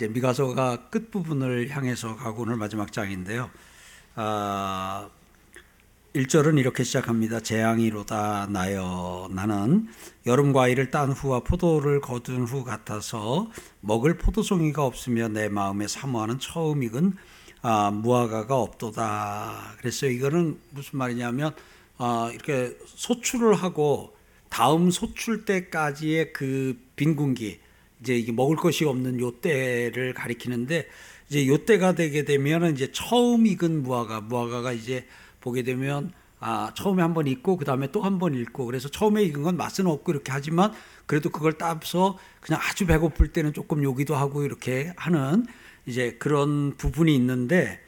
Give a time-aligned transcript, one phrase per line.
[0.00, 3.50] 아, 이제 미가서가 끝 부분을 향해서 가고 오늘 마지막 장인데요.
[4.14, 5.10] 아,
[6.14, 7.40] 1절은 이렇게 시작합니다.
[7.40, 9.88] 재앙이로다 나여 나는
[10.24, 13.50] 여름 과일을 딴 후와 포도를 거둔 후 같아서
[13.82, 17.12] 먹을 포도송이가 없으며 내 마음에 사모하는 처음 익은
[17.60, 19.74] 아, 무화과가 없도다.
[19.78, 21.54] 그래서 이거는 무슨 말이냐면
[21.98, 24.16] 아, 이렇게 소출을 하고
[24.48, 27.60] 다음 소출 때까지의 그 빈군기
[28.00, 30.88] 이제 이게 먹을 것이 없는 요 때를 가리키는데
[31.28, 35.06] 이제 요 때가 되게 되면 이제 처음 익은 무화과 무화과가 이제
[35.40, 39.22] 보게 되면 아 처음에 한 번 익고 그 다음에 또 한 번 익고 그래서 처음에
[39.24, 40.72] 익은 건 맛은 없고 이렇게 하지만
[41.06, 45.46] 그래도 그걸 따서 그냥 아주 배고플 때는 조금 요기도 하고 이렇게 하는
[45.86, 47.80] 이제 그런 부분이 있는데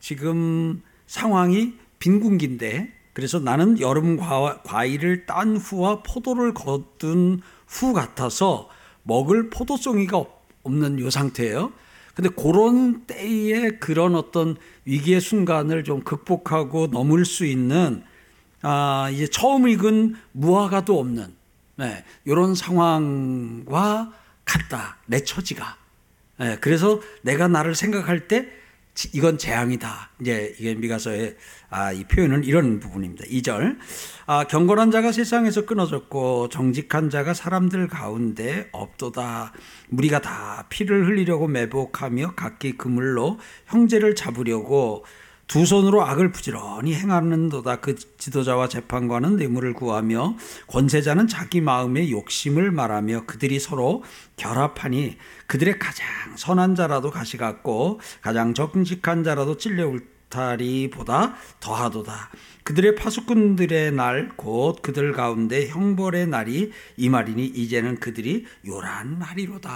[0.00, 8.68] 지금 상황이 빈군기인데 그래서 나는 여름 과일을 딴 후와 포도를 거둔 후 같아서
[9.06, 10.24] 먹을 포도송이가
[10.62, 11.72] 없는 요 상태예요.
[12.14, 18.02] 근데 그런 때에 그런 어떤 위기의 순간을 좀 극복하고 넘을 수 있는
[18.62, 21.34] 아 이제 처음 익은 무화과도 없는
[21.76, 24.12] 네, 이런 상황과
[24.44, 25.76] 같다 내 처지가.
[26.38, 28.48] 네, 그래서 내가 나를 생각할 때
[29.12, 30.10] 이건 재앙이다.
[30.20, 31.36] 이제 이게 미가서의
[31.68, 33.24] 아, 이 표현은 이런 부분입니다.
[33.26, 33.76] 2절.
[34.26, 39.52] 아, 경건한 자가 세상에서 끊어졌고 정직한 자가 사람들 가운데 없도다.
[39.90, 45.04] 우리가 다 피를 흘리려고 매복하며 각기 그물로 형제를 잡으려고
[45.46, 47.76] 두 손으로 악을 부지런히 행하는도다.
[47.76, 54.02] 그 지도자와 재판관은 뇌물을 구하며 권세자는 자기 마음의 욕심을 말하며 그들이 서로
[54.36, 55.16] 결합하니
[55.46, 59.86] 그들의 가장 선한 자라도 가시 같고 가장 정직한 자라도 찔려
[60.30, 62.30] 울타리보다 더하도다.
[62.64, 69.70] 그들의 파수꾼들의 날 곧 그들 가운데 형벌의 날이 이 말이니 이제는 그들이 요란하리로다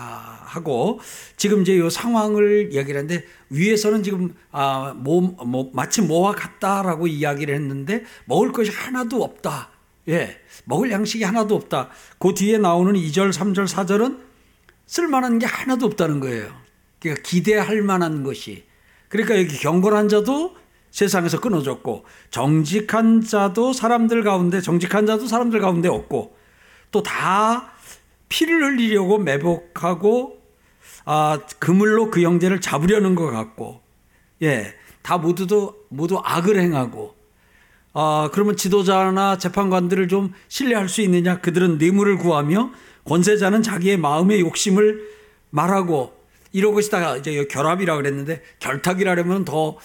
[0.45, 1.01] 하고
[1.37, 7.55] 지금 이제 요 상황을 이야기를 했는데 위에서는 지금 아, 뭐, 뭐 마치 뭐와 같다라고 이야기를
[7.55, 9.71] 했는데 먹을 것이 하나도 없다.
[10.09, 10.41] 예.
[10.65, 11.91] 먹을 양식이 하나도 없다.
[12.19, 14.19] 그 뒤에 나오는 2절, 3절, 4절은
[14.87, 16.53] 쓸만한 게 하나도 없다는 거예요.
[16.99, 18.70] 그러니까 기대할 만한 것이.
[19.11, 20.57] 그러니까 여기 경건한 자도
[20.91, 26.35] 세상에서 끊어졌고 정직한 자도 사람들 가운데 정직한 자도 사람들 가운데 없고
[26.91, 27.73] 또 다
[28.31, 30.41] 피를 흘리려고 매복하고
[31.05, 33.83] 아 그물로 그 형제를 잡으려는 것 같고
[34.41, 37.15] 예 다 모두도 모두 악을 행하고
[37.93, 41.41] 아 그러면 지도자나 재판관들을 좀 신뢰할 수 있느냐?
[41.41, 42.71] 그들은 뇌물을 구하며
[43.05, 45.09] 권세자는 자기의 마음의 욕심을
[45.51, 46.13] 말하고
[46.53, 49.79] 이러고 있다가 이제 결합이라 그랬는데 결탁이라 그러면 더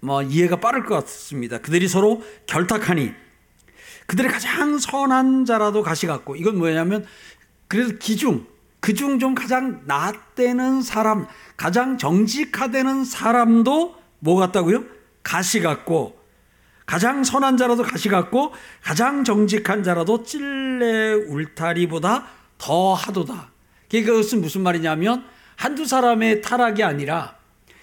[0.00, 1.58] 뭐 이해가 빠를 것 같습니다.
[1.58, 3.12] 그들이 서로 결탁하니
[4.06, 7.04] 그들의 가장 선한 자라도 가시 같고 이건 뭐냐면
[7.68, 8.46] 그래서 기중
[8.80, 14.84] 그중 좀 가장 낫대는 사람 가장 정직하다는 사람도 뭐 같다고요?
[15.22, 16.18] 가시 같고
[16.86, 18.52] 가장 선한 자라도 가시 같고
[18.82, 23.52] 가장 정직한 자라도 찔레 울타리보다 더 하도다.
[23.90, 25.24] 그것은 무슨 말이냐면
[25.58, 27.36] 한두 사람의 타락이 아니라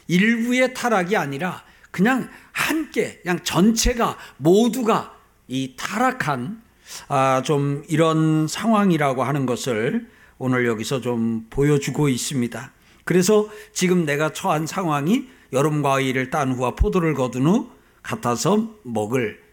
[0.07, 5.13] 일부의 타락이 아니라 그냥 함께 그냥 전체가 모두가
[5.49, 6.61] 이 타락한
[7.09, 12.71] 아, 좀 이런 상황이라고 하는 것을 오늘 여기서 좀 보여주고 있습니다.
[13.03, 17.69] 그래서 지금 내가 처한 상황이 여름 과일을 딴 후와 포도를 거둔 후
[18.01, 19.43] 같아서 먹을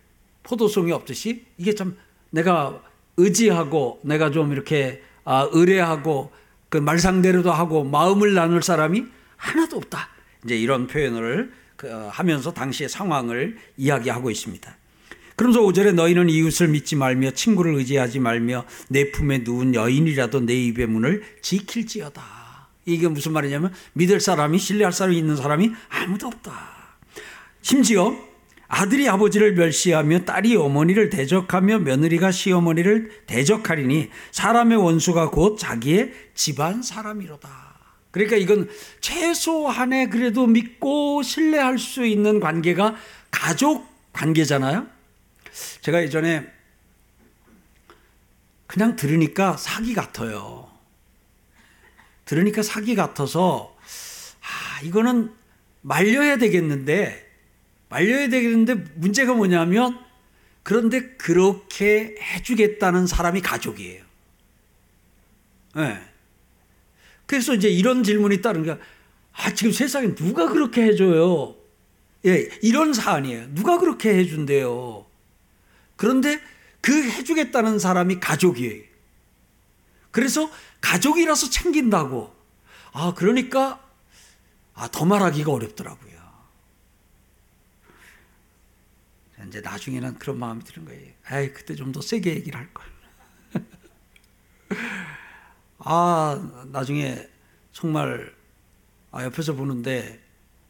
[0.45, 1.97] 포도송이 없듯이 이게 참
[2.31, 2.81] 내가
[3.17, 6.31] 의지하고 내가 좀 이렇게 아, 의뢰하고
[6.73, 9.05] 그 말상대로도 하고 마음을 나눌 사람이
[9.37, 10.09] 하나도 없다.
[10.43, 14.75] 이제 이런 표현을 그, 어, 하면서 당시의 상황을 이야기하고 있습니다.
[15.37, 20.87] 그러면서 5절에 너희는 이웃을 믿지 말며 친구를 의지하지 말며 내 품에 누운 여인이라도 내 입의
[20.87, 22.23] 문을 지킬지어다.
[22.87, 26.55] 이게 무슨 말이냐면 믿을 사람이 신뢰할 사람이 있는 사람이 아무도 없다.
[27.61, 28.17] 심지어
[28.75, 37.51] 아들이 아버지를 멸시하며 딸이 어머니를 대적하며 며느리가 시어머니를 대적하리니 사람의 원수가 곧 자기의 집안 사람이로다.
[38.11, 38.71] 그러니까 이건
[39.03, 42.97] 최소한의 그래도 믿고 신뢰할 수 있는 관계가
[43.31, 44.87] 가족 관계잖아요.
[45.83, 46.47] 제가 예전에
[48.67, 50.67] 그냥 들으니까 사기 같아요.
[52.25, 53.77] 들으니까 사기 같아서
[54.41, 55.31] 아, 이거는
[55.83, 57.22] 말려야 되겠는데
[57.93, 59.99] 말려야 되겠는데 문제가 뭐냐면
[60.63, 64.03] 그런데 그렇게 해주겠다는 사람이 가족이에요.
[65.77, 66.01] 네.
[67.27, 68.79] 그래서 이제 이런 질문이 따른 게,
[69.33, 71.55] 아, 지금 세상에 누가 그렇게 해줘요?
[72.25, 73.55] 예, 이런 사안이에요.
[73.55, 75.05] 누가 그렇게 해준대요?
[75.97, 76.41] 그런데
[76.81, 78.85] 그 해주겠다는 사람이 가족이에요.
[80.11, 80.51] 그래서
[80.81, 82.35] 가족이라서 챙긴다고.
[82.93, 83.83] 아, 그러니까,
[84.75, 86.12] 아, 더 말하기가 어렵더라고요.
[89.49, 91.13] 이제 나중에는 그런 마음이 드는 거예요.
[91.33, 92.87] 에이, 그때 좀 더 세게 얘기를 할 걸.
[95.79, 97.29] 아, 나중에
[97.73, 98.35] 정말,
[99.11, 100.21] 아, 옆에서 보는데,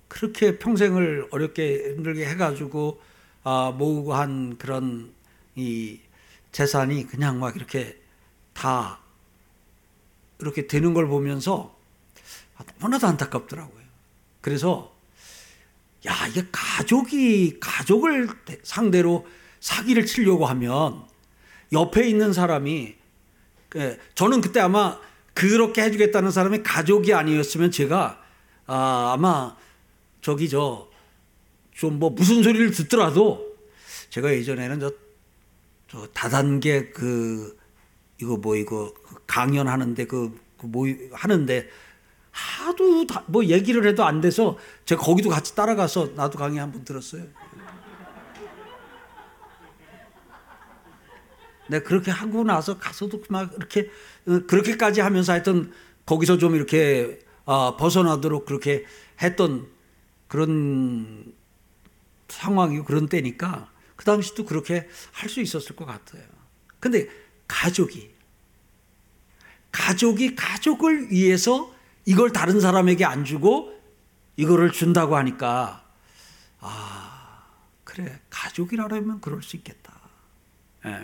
[0.08, 3.00] 그렇게 평생을 어렵게 힘들게 해가지고,
[3.44, 5.12] 아, 모으고 한 그런
[5.54, 6.00] 이
[6.52, 8.00] 재산이 그냥 막 이렇게
[8.52, 9.00] 다
[10.38, 11.78] 이렇게 되는 걸 보면서
[12.78, 13.82] 너무나도 안타깝더라고요.
[14.40, 14.91] 그래서
[16.06, 18.28] 야, 이게 가족이 가족을
[18.62, 19.26] 상대로
[19.60, 21.04] 사기를 치려고 하면
[21.72, 22.96] 옆에 있는 사람이
[23.68, 24.98] 그, 저는 그때 아마
[25.34, 28.20] 그렇게 해주겠다는 사람이 가족이 아니었으면 제가
[28.66, 29.56] 아, 아마
[30.20, 30.92] 저기 저
[31.74, 33.56] 좀 뭐 무슨 소리를 듣더라도
[34.10, 34.92] 제가 예전에는 저,
[35.88, 37.58] 저 다단계 그
[38.20, 38.92] 이거 뭐 이거
[39.26, 41.68] 강연하는데 그, 그 뭐 하는데
[42.32, 47.24] 하도 다, 뭐 얘기를 해도 안 돼서 제가 거기도 같이 따라가서 나도 강의 한번 들었어요.
[51.68, 53.90] 네, 그렇게 하고 나서 가서도 막 이렇게
[54.26, 55.72] 어, 그렇게까지 하면서 하여튼
[56.04, 58.84] 거기서 좀 이렇게 어, 벗어나도록 그렇게
[59.22, 59.68] 했던
[60.28, 61.32] 그런
[62.28, 66.24] 상황이고 그런 때니까 그 당시도 그렇게 할 수 있었을 것 같아요.
[66.80, 67.08] 근데
[67.46, 68.10] 가족이
[69.70, 71.72] 가족이 가족을 위해서
[72.04, 73.72] 이걸 다른 사람에게 안 주고
[74.36, 75.84] 이거를 준다고 하니까
[76.60, 77.44] 아
[77.84, 79.92] 그래 가족이라면 그럴 수 있겠다.
[80.86, 80.98] 예,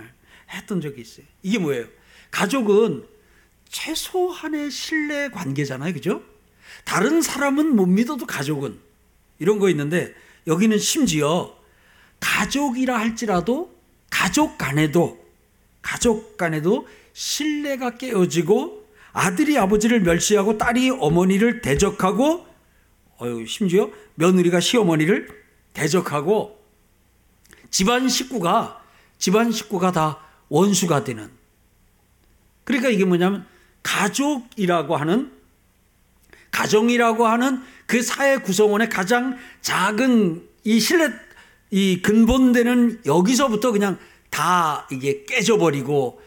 [0.50, 1.26] 했던 적이 있어요.
[1.42, 1.86] 이게 뭐예요?
[2.30, 3.06] 가족은
[3.68, 6.22] 최소한의 신뢰 관계잖아요, 그죠?
[6.84, 8.78] 다른 사람은 못 믿어도 가족은
[9.38, 10.14] 이런 거 있는데
[10.46, 11.56] 여기는 심지어
[12.20, 13.74] 가족이라 할지라도
[14.10, 15.24] 가족 간에도
[15.82, 18.77] 가족 간에도 신뢰가 깨어지고
[19.19, 22.47] 아들이 아버지를 멸시하고 딸이 어머니를 대적하고
[23.49, 25.29] 심지어 며느리가 시어머니를
[25.73, 26.56] 대적하고
[27.69, 28.81] 집안 식구가
[29.19, 31.29] 집안 식구가 다 원수가 되는
[32.62, 33.44] 그러니까 이게 뭐냐면
[33.82, 35.32] 가족이라고 하는
[36.53, 41.12] 가정이라고 하는 그 사회 구성원의 가장 작은 이 신뢰
[41.73, 43.99] 이 근본되는 여기서부터 그냥
[44.31, 46.23] 다 이게 깨져버리고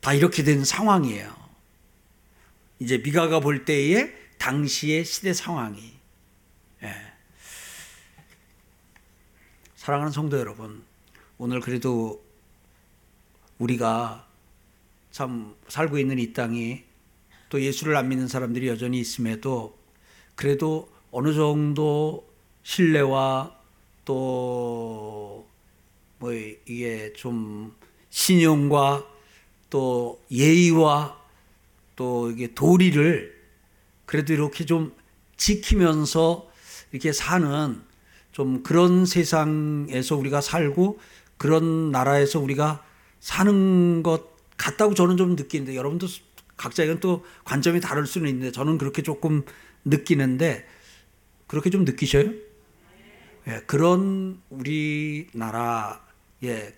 [0.00, 1.35] 다 이렇게 된 상황이에요.
[2.78, 5.94] 이제 미가가 볼 때의 당시의 시대 상황이.
[6.82, 6.92] 예.
[9.74, 10.82] 사랑하는 성도 여러분,
[11.38, 12.22] 오늘 그래도
[13.58, 14.26] 우리가
[15.10, 16.84] 참 살고 있는 이 땅이
[17.48, 19.78] 또 예수를 안 믿는 사람들이 여전히 있음에도
[20.34, 22.28] 그래도 어느 정도
[22.62, 23.56] 신뢰와
[24.04, 25.46] 또
[26.18, 27.74] 뭐 이게 좀
[28.10, 29.06] 신용과
[29.68, 31.25] 또 예의와
[31.96, 33.34] 또 이게 도리를
[34.04, 34.92] 그래도 이렇게 좀
[35.36, 36.48] 지키면서
[36.92, 37.82] 이렇게 사는
[38.32, 41.00] 좀 그런 세상에서 우리가 살고
[41.38, 42.84] 그런 나라에서 우리가
[43.18, 46.06] 사는 것 같다고 저는 좀 느끼는데 여러분도
[46.56, 49.42] 각자에겐 또 관점이 다를 수는 있는데 저는 그렇게 조금
[49.84, 50.66] 느끼는데
[51.46, 52.30] 그렇게 좀 느끼셔요?
[53.48, 55.98] 예, 그런 우리나라의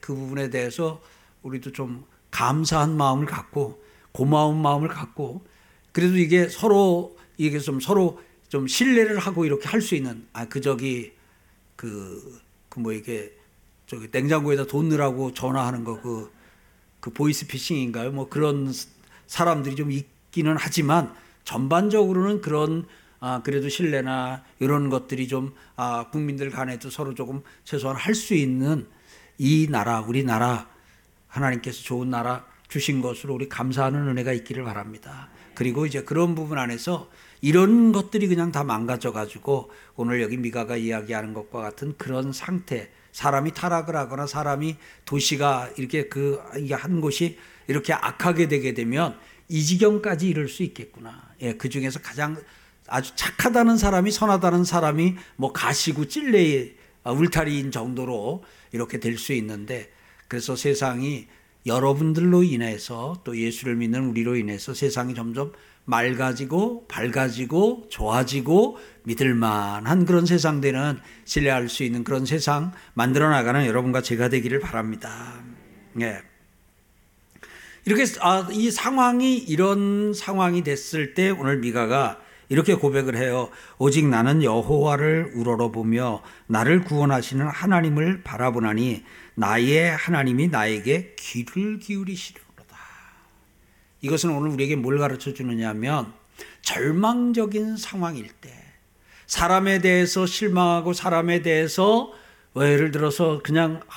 [0.00, 1.00] 그 부분에 대해서
[1.42, 5.44] 우리도 좀 감사한 마음을 갖고 고마운 마음을 갖고
[5.92, 10.60] 그래도 이게 서로 이게 좀 서로 좀 신뢰를 하고 이렇게 할 수 있는 아 그
[10.60, 11.12] 저기
[11.76, 13.32] 그 그 뭐 이게
[13.86, 18.12] 저기 냉장고에다 돈 넣으라고 전화하는 거그그 보이스피싱인가요?
[18.12, 18.72] 뭐 그런
[19.26, 22.86] 사람들이 좀 있기는 하지만 전반적으로는 그런
[23.20, 28.86] 아 그래도 신뢰나 이런 것들이 좀아 국민들 간에도 서로 조금 최소한 할 수 있는
[29.38, 30.68] 이 나라 우리나라
[31.28, 35.28] 하나님께서 좋은 나라 주신 것으로 우리 감사하는 은혜가 있기를 바랍니다.
[35.54, 37.10] 그리고 이제 그런 부분 안에서
[37.40, 43.52] 이런 것들이 그냥 다 망가져 가지고 오늘 여기 미가가 이야기하는 것과 같은 그런 상태 사람이
[43.54, 46.40] 타락을 하거나 사람이 도시가 이렇게 그
[46.72, 51.28] 한 곳이 이렇게 악하게 되게 되면 이 지경까지 이를 수 있겠구나.
[51.40, 52.36] 예, 그 중에서 가장
[52.86, 59.90] 아주 착하다는 사람이 선하다는 사람이 뭐 가시고 찔레 울타리인 정도로 이렇게 될 수 있는데
[60.28, 61.26] 그래서 세상이
[61.66, 65.52] 여러분들로 인해서 또 예수를 믿는 우리로 인해서 세상이 점점
[65.84, 74.02] 맑아지고 밝아지고 좋아지고 믿을만한 그런 세상 되는 신뢰할 수 있는 그런 세상 만들어 나가는 여러분과
[74.02, 75.42] 제가 되기를 바랍니다.
[76.00, 76.18] 예.
[77.86, 83.48] 이렇게 아, 이 상황이 이런 상황이 됐을 때 오늘 미가가 이렇게 고백을 해요.
[83.78, 89.04] 오직 나는 여호와를 우러러보며 나를 구원하시는 하나님을 바라보나니
[89.38, 92.76] 나의 하나님이 나에게 귀를 기울이시려다.
[94.00, 96.12] 이것은 오늘 우리에게 뭘 가르쳐 주느냐면
[96.62, 98.52] 절망적인 상황일 때
[99.26, 102.12] 사람에 대해서 실망하고 사람에 대해서
[102.52, 103.92] 뭐 예를 들어서 그냥 아,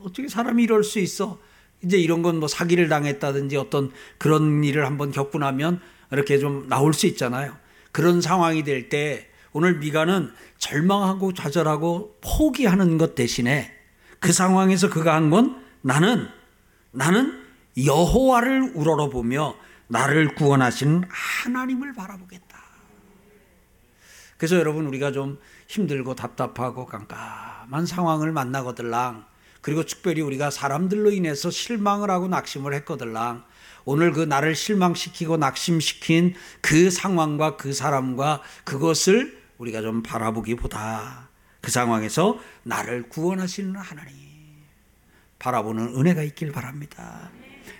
[0.00, 1.38] 어떻게 사람이 이럴 수 있어
[1.82, 5.80] 이제 이런 건 뭐 사기를 당했다든지 어떤 그런 일을 한번 겪고 나면
[6.10, 7.56] 이렇게 좀 나올 수 있잖아요.
[7.92, 13.81] 그런 상황이 될 때 오늘 미가는 절망하고 좌절하고 포기하는 것 대신에
[14.22, 16.28] 그 상황에서 그가 한 건 나는
[16.92, 17.42] 나는
[17.76, 19.56] 여호와를 우러러보며
[19.88, 22.62] 나를 구원하시는 하나님을 바라보겠다.
[24.38, 25.38] 그래서 여러분 우리가 좀
[25.68, 29.26] 힘들고 답답하고 깜깜한 상황을 만나거들랑
[29.60, 33.44] 그리고 특별히 우리가 사람들로 인해서 실망을 하고 낙심을 했거들랑
[33.84, 41.21] 오늘 그 나를 실망시키고 낙심시킨 그 상황과 그 사람과 그것을 우리가 좀 바라보기보다
[41.62, 44.14] 그 상황에서 나를 구원하시는 하나님
[45.38, 47.30] 바라보는 은혜가 있길 바랍니다.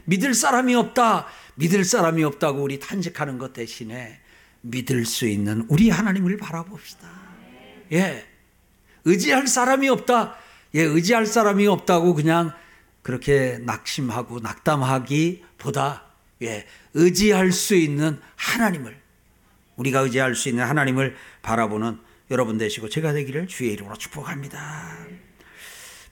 [0.04, 1.26] 믿을 사람이 없다.
[1.56, 4.20] 믿을 사람이 없다고 우리 탄식하는 것 대신에
[4.62, 7.08] 믿을 수 있는 우리 하나님을 바라봅시다.
[7.92, 8.24] 예.
[9.04, 10.36] 의지할 사람이 없다.
[10.74, 12.52] 예, 의지할 사람이 없다고 그냥
[13.02, 16.04] 그렇게 낙심하고 낙담하기 보다
[16.40, 18.96] 예, 의지할 수 있는 하나님을
[19.76, 21.98] 우리가 의지할 수 있는 하나님을 바라보는
[22.32, 24.96] 여러분 되시고 제가 되기를 주의 이름으로 축복합니다.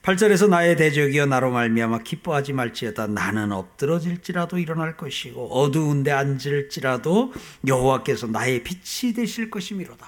[0.03, 7.33] 8절에서 나의 대적이여 나로 말미암아 기뻐하지 말지어다 나는 엎드러질지라도 일어날 것이고 어두운데 앉을지라도
[7.67, 10.07] 여호와께서 나의 빛이 되실 것이미로다.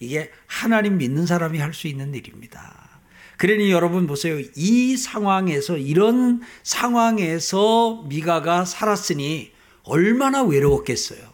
[0.00, 3.00] 이게 하나님 믿는 사람이 할 수 있는 일입니다.
[3.36, 4.38] 그러니 여러분 보세요.
[4.56, 9.52] 이 상황에서 이런 상황에서 미가가 살았으니
[9.82, 11.33] 얼마나 외로웠겠어요.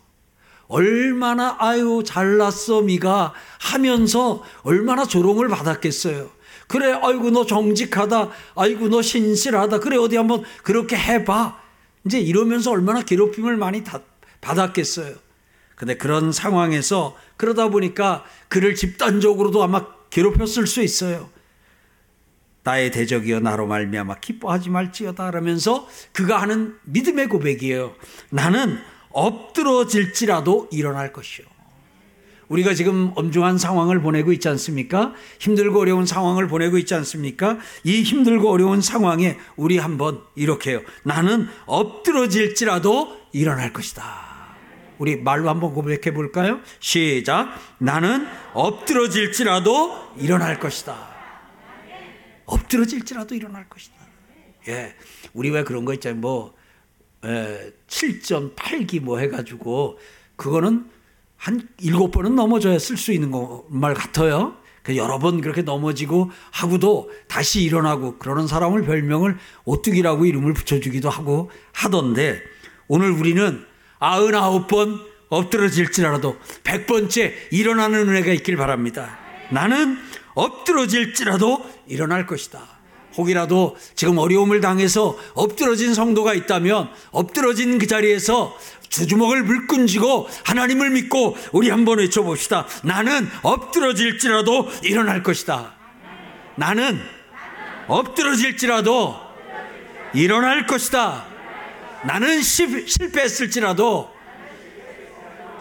[0.71, 6.31] 얼마나 아유 잘났어 미가 하면서 얼마나 조롱을 받았겠어요.
[6.69, 8.31] 그래, 아이고, 너 정직하다.
[8.55, 9.81] 아이고, 너 신실하다.
[9.81, 11.61] 그래, 어디 한번 그렇게 해봐.
[12.07, 13.83] 이제 이러면서 얼마나 괴롭힘을 많이
[14.41, 15.17] 받았겠어요.
[15.75, 21.31] 근데 그런 상황에서 그러다 보니까 그를 집단적으로도 아마 괴롭혔을 수 있어요.
[22.63, 27.95] 나의 대적이여 나로 말미암아 기뻐하지 말지어다 라면서 그가 하는 믿음의 고백이에요.
[28.31, 28.79] 나는
[29.11, 31.47] 엎드러질지라도 일어날 것이요.
[32.49, 35.15] 우리가 지금 엄중한 상황을 보내고 있지 않습니까?
[35.39, 37.59] 힘들고 어려운 상황을 보내고 있지 않습니까?
[37.85, 40.83] 이 힘들고 어려운 상황에 우리 한번 이렇게 요.
[41.05, 44.31] 나는 엎드러질지라도 일어날 것이다.
[44.99, 46.61] 우리 말로 한번 고백해 볼까요?
[46.81, 47.55] 시작.
[47.79, 51.09] 나는 엎드러질지라도 일어날 것이다.
[52.47, 53.95] 엎드러질지라도 일어날 것이다.
[54.69, 54.95] 예.
[55.33, 56.21] 우리 왜 그런 거 있잖아요.
[56.21, 56.59] 뭐, 예,
[57.23, 59.99] 7.8기 뭐 해가지고,
[60.37, 60.87] 그거는
[61.37, 63.33] 한 일곱 번은 넘어져야 쓸 수 있는
[63.69, 64.57] 말 같아요.
[64.83, 71.51] 그 여러 번 그렇게 넘어지고 하고도 다시 일어나고 그러는 사람을 별명을 오뚜기라고 이름을 붙여주기도 하고
[71.73, 72.43] 하던데
[72.89, 73.65] 오늘 우리는
[73.99, 74.99] 아흔아홉 번
[75.29, 79.19] 엎드러질지라도 백 번째 일어나는 은혜가 있길 바랍니다.
[79.51, 79.99] 나는
[80.35, 82.80] 엎드러질지라도 일어날 것이다.
[83.21, 88.57] 혹이라도 지금 어려움을 당해서 엎드러진 성도가 있다면 엎드러진 그 자리에서
[88.91, 92.67] 두 주먹을 물끈 쥐고 하나님을 믿고 우리 한번 외쳐봅시다.
[92.83, 95.75] 나는 엎드러질지라도 일어날 것이다.
[96.57, 97.01] 나는
[97.87, 99.17] 엎드러질지라도
[100.13, 101.27] 일어날 것이다.
[102.05, 104.11] 나는 실패했을지라도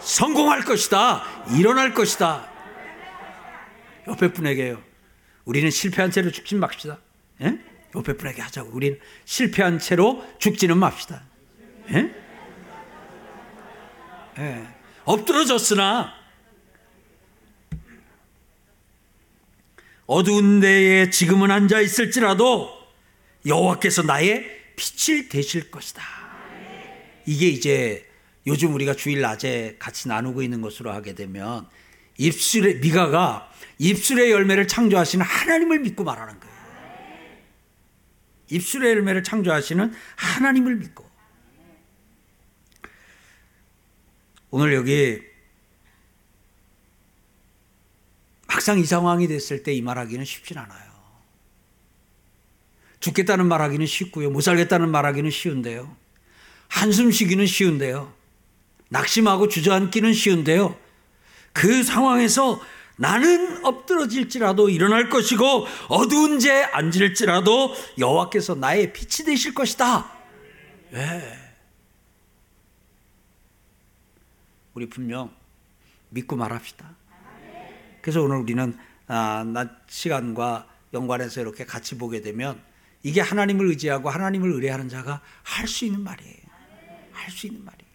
[0.00, 1.22] 성공할 것이다.
[1.56, 2.48] 일어날 것이다.
[4.08, 4.82] 옆에 분에게요.
[5.44, 6.98] 우리는 실패한 채로 죽지 맙시다.
[7.42, 7.58] 예?
[7.92, 8.70] 분에게 하자고.
[8.72, 11.24] 우리는 실패한 채로 죽지는 맙시다.
[11.92, 12.14] 예?
[14.38, 14.66] 예.
[15.04, 16.14] 엎드러졌으나
[20.06, 22.70] 어두운 데에 지금은 앉아 있을지라도
[23.46, 24.44] 여호와께서 나의
[24.76, 26.02] 빛을 되실 것이다.
[27.26, 28.08] 이게 이제
[28.46, 31.68] 요즘 우리가 주일 낮에 같이 나누고 있는 것으로 하게 되면
[32.18, 36.49] 입술의 미가가 입술의 열매를 창조하시는 하나님을 믿고 말하는 거예요.
[38.50, 41.08] 입술의 열매를 창조하시는 하나님을 믿고
[44.50, 45.20] 오늘 여기
[48.48, 50.90] 막상 이 상황이 됐을 때 이 말하기는 쉽진 않아요.
[52.98, 54.30] 죽겠다는 말하기는 쉽고요.
[54.30, 55.96] 못 살겠다는 말하기는 쉬운데요.
[56.68, 58.12] 한숨 쉬기는 쉬운데요.
[58.90, 60.78] 낙심하고 주저앉기는 쉬운데요.
[61.52, 62.60] 그 상황에서
[63.00, 70.12] 나는 엎드러질지라도 일어날 것이고 어두운 제 앉을지라도 여호와께서 나의 빛이 되실 것이다.
[70.90, 71.22] 왜?
[74.74, 75.34] 우리 분명
[76.10, 76.94] 믿고 말합시다.
[78.02, 78.76] 그래서 오늘 우리는
[79.06, 82.60] 아, 낮 시간과 연관해서 이렇게 같이 보게 되면
[83.02, 86.36] 이게 하나님을 의지하고 하나님을 의뢰하는 자가 할 수 있는 말이에요.
[87.12, 87.90] 할 수 있는 말이에요.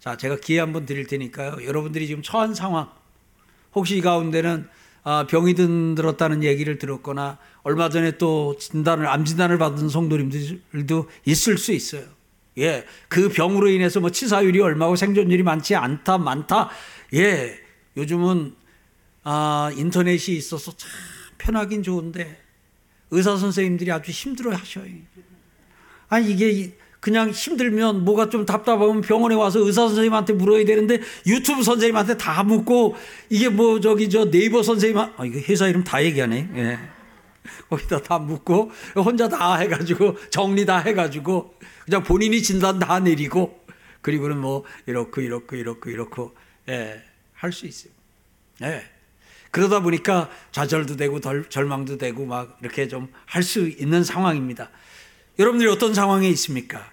[0.00, 1.66] 자, 제가 기회 한번 드릴 테니까요.
[1.66, 2.90] 여러분들이 지금 처한 상황,
[3.74, 4.68] 혹시 이 가운데는
[5.04, 11.72] 아, 병이 들었다는 얘기를 들었거나 얼마 전에 또 진단을 암 진단을 받은 성도님들도 있을 수
[11.72, 12.02] 있어요.
[12.58, 16.70] 예, 그 병으로 인해서 뭐 치사율이 얼마고 생존율이 많지 않다 많다.
[17.14, 17.58] 예,
[17.96, 18.54] 요즘은
[19.22, 20.90] 아, 인터넷이 있어서 참
[21.38, 22.42] 편하긴 좋은데
[23.10, 24.86] 의사 선생님들이 아주 힘들어 하셔요.
[26.08, 32.16] 아니 이게 그냥 힘들면 뭐가 좀 답답하면 병원에 와서 의사 선생님한테 물어야 되는데 유튜브 선생님한테
[32.16, 32.96] 다 묻고
[33.30, 36.50] 이게 뭐 저기 저 네이버 선생님 아 이거 회사 이름 다 얘기하네.
[36.56, 36.78] 예.
[37.70, 43.64] 거기다 다 묻고 혼자 다 해가지고 정리 다 해가지고 그냥 본인이 진단 다 내리고
[44.02, 46.34] 그리고는 뭐 이렇고 이렇고 이렇고 이렇고
[46.68, 47.02] 예,
[47.34, 47.92] 할 수 있어요.
[48.62, 48.82] 예.
[49.50, 54.70] 그러다 보니까 좌절도 되고 덜, 절망도 되고 막 이렇게 좀 할 수 있는 상황입니다.
[55.38, 56.90] 여러분들이 어떤 상황에 있습니까?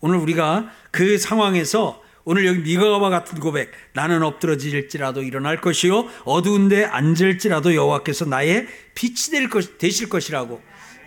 [0.00, 7.74] 오늘 우리가 그 상황에서 오늘 여기 미가와 같은 고백 나는 엎드러질지라도 일어날 것이요 어두운데 앉을지라도
[7.74, 10.60] 여호와께서 나의 빛이 될 것, 되실 것이라고.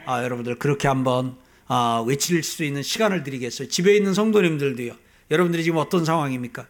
[0.06, 1.38] 아 여러분들 그렇게 한번
[1.68, 3.68] 아, 외칠 수 있는 시간을 드리겠어요.
[3.68, 4.94] 집에 있는 성도님들도요.
[5.30, 6.66] 여러분들이 지금 어떤 상황입니까?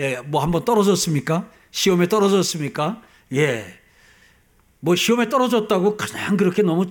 [0.00, 1.48] 예, 뭐 한번 떨어졌습니까?
[1.70, 3.00] 시험에 떨어졌습니까?
[3.32, 3.78] 예,
[4.80, 6.90] 뭐 시험에 떨어졌다고 그냥 그렇게 너무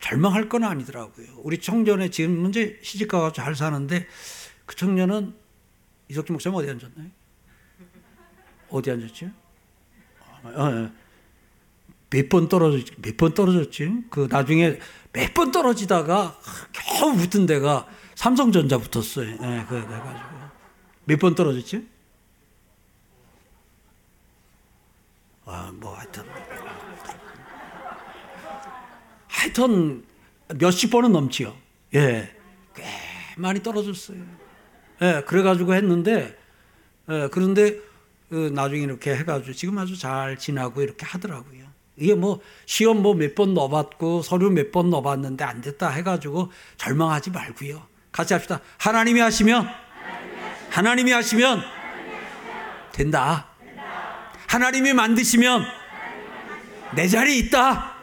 [0.00, 1.26] 절망할 건 아니더라고요.
[1.42, 4.06] 우리 청년에 지금 문제 시집가서 잘 사는데
[4.66, 5.34] 그 청년은
[6.08, 7.08] 이석기 목사님 어디 앉았나요?
[8.70, 9.30] 어디 앉았지?
[10.42, 10.90] 어, 어.
[12.10, 12.92] 몇번 떨어졌지?
[13.02, 14.04] 몇 번 떨어졌지?
[14.10, 14.78] 그 나중에
[15.12, 16.38] 몇 번 떨어지다가
[16.72, 19.26] 겨우 붙은 데가 삼성전자 붙었어요.
[19.40, 20.30] 네, 그 해가지고
[21.04, 21.86] 몇 번 떨어졌지?
[25.44, 26.24] 아, 뭐 하여튼
[29.40, 30.04] 하여튼
[30.54, 31.56] 몇십 번은 넘지요.
[31.94, 32.30] 예.
[32.74, 32.84] 꽤
[33.38, 34.18] 많이 떨어졌어요.
[35.00, 36.36] 예, 그래가지고 했는데,
[37.08, 37.78] 예, 그런데
[38.28, 41.64] 그 나중에 이렇게 해가지고 지금 아주 잘 지나고 이렇게 하더라고요.
[41.96, 47.30] 이게 뭐 시험 뭐 몇 번 넣어봤고 서류 몇 번 넣어봤는데 안 됐다 해가지고 절망하지
[47.30, 47.82] 말고요.
[48.12, 48.60] 같이 합시다.
[48.76, 49.66] 하나님이 하시면,
[50.68, 51.62] 하나님이 하시면
[52.92, 53.48] 된다.
[54.48, 55.64] 하나님이 만드시면
[56.94, 57.99] 내 자리 있다.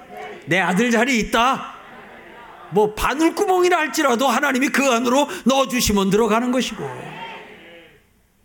[0.48, 1.76] 내 아들 자리 있다.
[2.72, 6.84] 뭐 바늘구멍이라 할지라도 하나님이 그 안으로 넣어주시면 들어가는 것이고.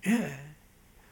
[0.06, 0.38] 예.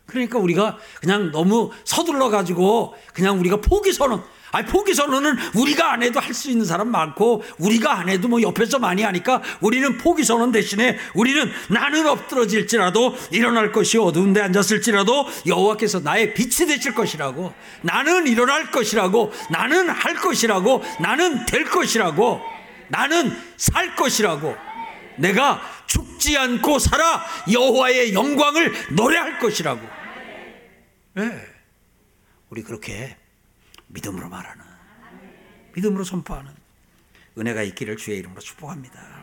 [0.06, 4.22] 그러니까 우리가 그냥 너무 서둘러 가지고 그냥 우리가 포기 선언
[4.52, 8.40] 아니 포기 선언은 우리가 안 해도 할 수 있는 사람 많고 우리가 안 해도 뭐
[8.40, 15.26] 옆에서 많이 하니까 우리는 포기 선언 대신에 우리는 나는 엎드러질지라도 일어날 것이 어두운 데 앉았을지라도
[15.46, 22.40] 여호와께서 나의 빛이 되실 것이라고 나는 일어날 것이라고 나는 할 것이라고 나는 될 것이라고
[22.88, 24.56] 나는 살 것이라고
[25.18, 29.80] 내가 죽지 않고 살아 여호와의 영광을 노래할 것이라고
[31.14, 31.30] 네.
[32.48, 33.16] 우리 그렇게
[33.90, 34.64] 믿음으로 말하는
[35.74, 36.52] 믿음으로 선포하는
[37.38, 39.20] 은혜가 있기를 주의 이름으로 축복합니다.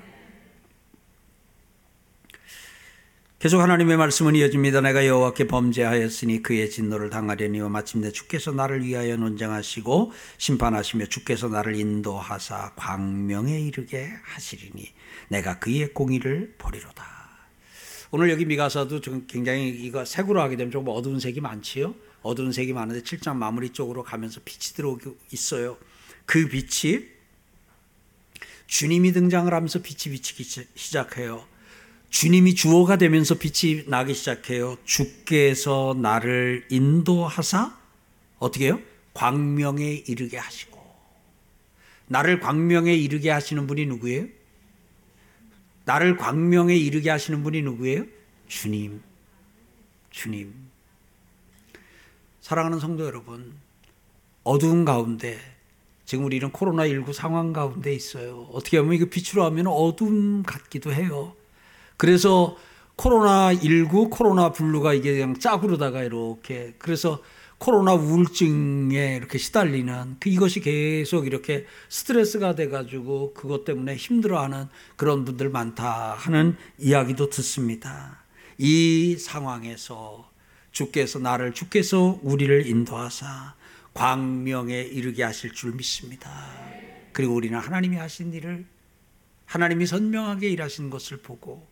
[3.40, 4.82] 계속 하나님의 말씀은 이어집니다.
[4.82, 12.74] 내가 여호와께 범죄하였으니 그의 진노를 당하려니와 마침내 주께서 나를 위하여 논쟁하시고 심판하시며 주께서 나를 인도하사
[12.76, 14.92] 광명에 이르게 하시리니
[15.30, 17.06] 내가 그의 공의를 보리로다.
[18.10, 21.94] 오늘 여기 미가서도 굉장히 이거 색으로 하게 되면 좀 어두운 색이 많지요.
[22.22, 25.78] 어두운 색이 많은데 7장 마무리 쪽으로 가면서 빛이 들어오고 있어요.
[26.26, 27.06] 그 빛이
[28.68, 31.46] 주님이 등장을 하면서 빛이 비치기 시작해요.
[32.10, 34.78] 주님이 주어가 되면서 빛이 나기 시작해요.
[34.86, 37.78] 주께서 나를 인도하사
[38.40, 38.80] 어떻게 해요?
[39.14, 40.78] 광명에 이르게 하시고
[42.08, 44.28] 나를 광명에 이르게 하시는 분이 누구예요?
[45.86, 48.06] 나를 광명에 이르게 하시는 분이 누구예요?
[48.48, 49.02] 주님.
[50.10, 50.67] 주님.
[52.48, 53.56] 사랑하는 성도 여러분,
[54.46, 55.38] 어두운 가운데
[56.06, 58.48] 지금 우리는 코로나19 상황 가운데 있어요.
[58.54, 61.34] 어떻게 보면 이거 빛으로 하면 어둠 같기도 해요.
[61.98, 62.56] 그래서
[62.96, 67.22] 코로나19, 코로나 블루가 이게 그냥 짝으로다가 이렇게 그래서
[67.58, 75.50] 코로나 우울증에 이렇게 시달리는 그 이것이 계속 이렇게 스트레스가 돼가지고 그것 때문에 힘들어하는 그런 분들
[75.50, 78.24] 많다 하는 이야기도 듣습니다.
[78.58, 80.27] 이 상황에서
[80.78, 83.56] 주께서 나를 주께서 우리를 인도하사
[83.96, 86.30] 광명에 이르게 하실 줄 믿습니다.
[87.14, 88.64] 그리고 우리는 하나님이 하신 일을
[89.46, 91.68] 하나님이 선명하게 일하신 것을 보고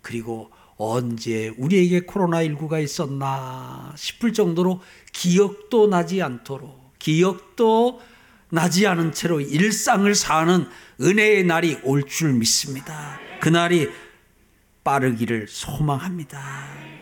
[0.00, 4.80] 그리고 언제 우리에게 코로나19가 있었나 싶을 정도로
[5.12, 8.00] 기억도 나지 않도록 기억도
[8.48, 10.66] 나지 않은 채로 일상을 사는
[11.02, 13.20] 은혜의 날이 올 줄 믿습니다.
[13.42, 13.90] 그날이
[14.84, 16.40] 빠르기를 소망합니다.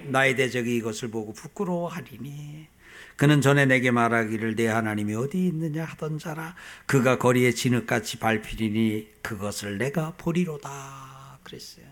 [0.07, 2.69] 나의 대적이 이것을 보고 부끄러워하리니
[3.17, 6.55] 그는 전에 내게 말하기를 내 하나님이 어디 있느냐 하던 자라
[6.87, 11.85] 그가 거리에 진흙같이 밟히리니 그것을 내가 보리로다 그랬어요.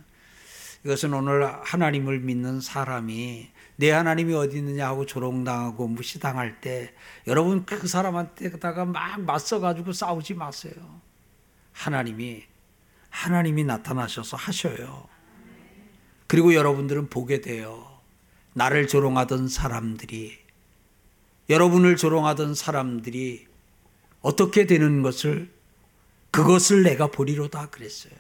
[0.85, 6.95] 이것은 오늘 하나님을 믿는 사람이 내 하나님이 어디 있느냐 하고 조롱당하고 무시당할 때
[7.27, 11.03] 여러분 그 사람한테다가 막 맞서가지고 싸우지 마세요.
[11.73, 12.45] 하나님이
[13.11, 15.09] 하나님이 나타나셔서 하셔요.
[16.29, 17.99] 그리고 여러분들은 보게 돼요.
[18.53, 20.39] 나를 조롱하던 사람들이
[21.49, 23.47] 여러분을 조롱하던 사람들이
[24.21, 25.51] 어떻게 되는 것을
[26.31, 28.13] 그것을 내가 보리로다 그랬어요.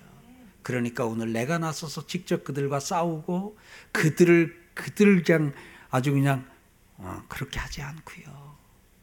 [0.62, 3.58] 그러니까 오늘 내가 나서서 직접 그들과 싸우고
[3.92, 5.52] 그들을 그들 그냥
[5.90, 6.48] 아주 그냥
[6.96, 8.56] 어, 그렇게 하지 않고요.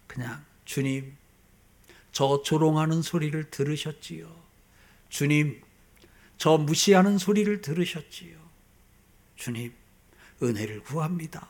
[0.07, 1.15] 그냥 주님
[2.11, 4.33] 저 조롱하는 소리를 들으셨지요.
[5.09, 5.61] 주님
[6.37, 8.44] 저 무시하는 소리를 들으셨지요.
[9.36, 9.74] 주님
[10.41, 11.48] 은혜를 구합니다.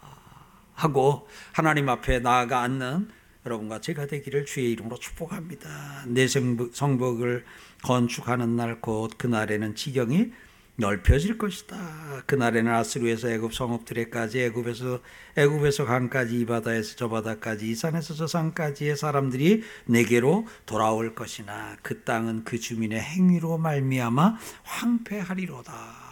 [0.74, 3.10] 하고 하나님 앞에 나아가 앉는
[3.46, 6.06] 여러분과 제가 되기를 주의 이름으로 축복합니다.
[6.08, 7.46] 내 성복을
[7.84, 10.32] 건축하는 날 곧 그날에는 지경이
[10.78, 12.24] 넓혀질 것이다.
[12.26, 15.00] 그날에는 아스루에서 애굽 성읍들에까지 애굽에서
[15.38, 22.04] 애굽에서 강까지 이 바다에서 저 바다까지 이 산에서 저 산까지의 사람들이 내게로 돌아올 것이나 그
[22.04, 26.05] 땅은 그 주민의 행위로 말미암아 황폐하리로다.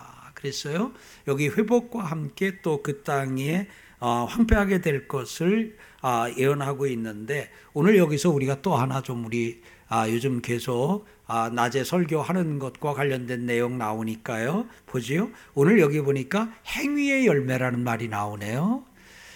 [0.43, 0.91] 그랬어요.
[1.27, 3.67] 여기 회복과 함께 또 그 땅에
[3.99, 10.09] 어, 황폐하게 될 것을 아, 예언하고 있는데 오늘 여기서 우리가 또 하나 좀 우리 아,
[10.09, 14.67] 요즘 계속 아, 낮에 설교하는 것과 관련된 내용 나오니까요.
[14.85, 15.29] 보지요?
[15.53, 18.83] 오늘 여기 보니까 행위의 열매라는 말이 나오네요.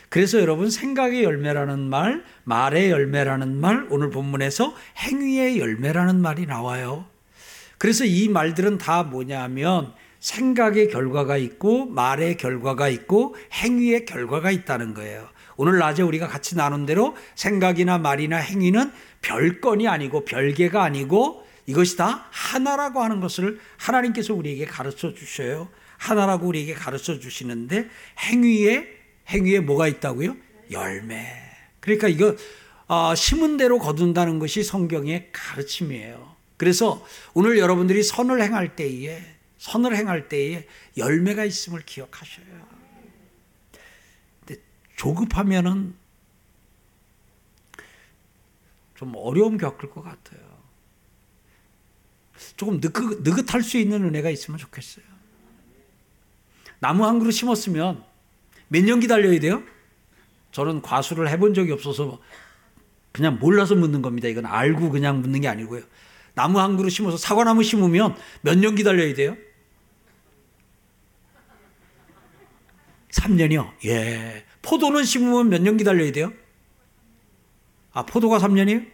[0.10, 7.06] 그래서 여러분 생각의 열매라는 말, 말의 열매라는 말, 오늘 본문에서 행위의 열매라는 말이 나와요.
[7.78, 9.94] 그래서 이 말들은 다 뭐냐면
[10.28, 15.30] 생각의 결과가 있고 말의 결과가 있고 행위의 결과가 있다는 거예요.
[15.56, 22.28] 오늘 낮에 우리가 같이 나눈 대로 생각이나 말이나 행위는 별건이 아니고 별개가 아니고 이것이 다
[22.32, 25.70] 하나라고 하는 것을 하나님께서 우리에게 가르쳐 주셔요.
[25.98, 27.88] 하나라고 우리에게 가르쳐 주시는데
[28.20, 28.86] 행위에
[29.30, 30.36] 행위에 뭐가 있다고요?
[30.72, 31.26] 열매.
[31.80, 32.36] 그러니까 이거
[32.90, 36.36] 어, 심은 대로 거둔다는 것이 성경의 가르침이에요.
[36.58, 40.68] 그래서 오늘 여러분들이 선을 행할 때에 선을 행할 때에
[40.98, 42.46] 열매가 있음을 기억하셔요.
[44.46, 44.62] 근데
[44.96, 45.96] 조급하면은
[48.96, 50.40] 좀 어려움 겪을 것 같아요.
[52.56, 55.06] 조금 느긋, 느긋할 수 있는 은혜가 있으면 좋겠어요.
[56.80, 58.04] 나무 한 그루 심었으면
[58.68, 59.64] 몇 년 기다려야 돼요?
[60.52, 62.20] 저는 과수를 해본 적이 없어서
[63.12, 64.28] 그냥 몰라서 묻는 겁니다.
[64.28, 65.82] 이건 알고 그냥 묻는 게 아니고요.
[66.36, 69.36] 나무 한 그루 심어서 사과나무 심으면 몇 년 기다려야 돼요?
[73.12, 73.72] 3년이요?
[73.86, 74.46] 예.
[74.62, 76.34] 포도는 심으면 몇 년 기다려야 돼요?
[77.94, 78.86] 아, 포도가 3년이에요?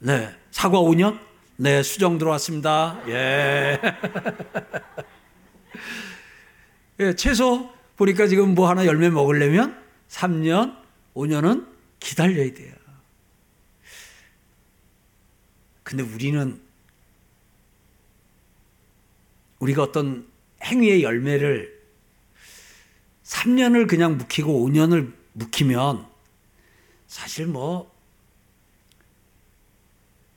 [0.00, 0.34] 네.
[0.50, 1.18] 사과 5년?
[1.56, 3.00] 네, 수정 들어왔습니다.
[3.08, 3.80] 예.
[7.00, 10.76] 예, 채소 보니까 지금 뭐 하나 열매 먹으려면 3년,
[11.14, 11.66] 5년은
[12.00, 12.74] 기다려야 돼요.
[15.82, 16.60] 근데 우리는
[19.60, 20.26] 우리가 어떤
[20.64, 21.77] 행위의 열매를
[23.28, 26.06] 3년을 그냥 묵히고 5년을 묵히면
[27.06, 27.94] 사실 뭐,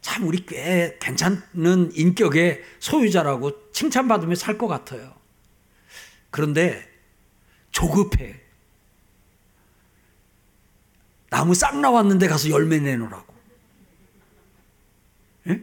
[0.01, 5.13] 참 우리 꽤 괜찮은 인격의 소유자라고 칭찬받으며 살 것 같아요.
[6.29, 6.87] 그런데
[7.71, 8.39] 조급해.
[11.29, 13.33] 나무 싹 나왔는데 가서 열매 내놓으라고.
[15.47, 15.61] 예?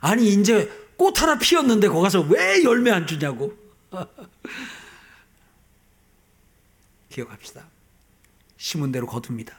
[0.00, 3.56] 아니, 이제 꽃 하나 피었는데 거기 가서 왜 열매 안 주냐고.
[7.12, 7.66] 기억합시다.
[8.56, 9.56] 심은 대로 거둡니다.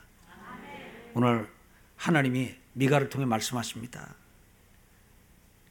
[1.13, 1.49] 오늘
[1.95, 4.15] 하나님이 미가를 통해 말씀하십니다.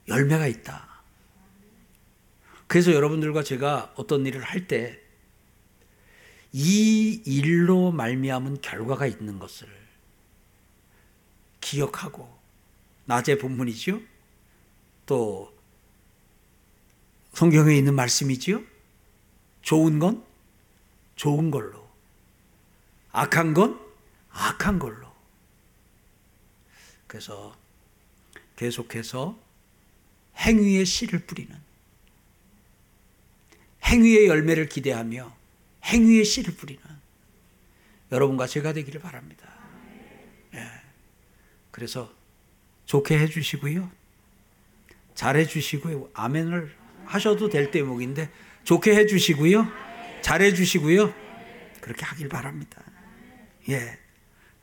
[0.09, 0.89] 열매가 있다.
[2.67, 5.03] 그래서 여러분들과 제가 어떤 일을 할 때
[6.53, 9.67] 이 일로 말미암은 결과가 있는 것을
[11.63, 12.29] 기억하고
[13.07, 14.01] 낮의 본문이지요.
[15.07, 15.57] 또
[17.33, 18.63] 성경에 있는 말씀이지요.
[19.63, 20.23] 좋은 건
[21.23, 21.89] 좋은 걸로,
[23.13, 23.79] 악한 건
[24.31, 25.07] 악한 걸로.
[27.07, 27.57] 그래서
[28.57, 29.39] 계속해서
[30.37, 31.57] 행위의 씨를 뿌리는
[33.85, 35.33] 행위의 열매를 기대하며
[35.85, 36.83] 행위의 씨를 뿌리는
[38.11, 39.49] 여러분과 제가 되기를 바랍니다.
[40.55, 40.69] 예.
[41.71, 42.13] 그래서
[42.87, 43.89] 좋게 해주시고요.
[45.15, 46.11] 잘해주시고요.
[46.15, 48.29] 아멘을 하셔도 될 대목인데
[48.65, 49.92] 좋게 해 주시고요.
[50.23, 51.13] 잘해 주시고요.
[51.81, 52.83] 그렇게 하길 바랍니다.
[53.69, 53.99] 예.